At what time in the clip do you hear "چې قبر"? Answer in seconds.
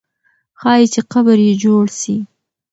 0.93-1.37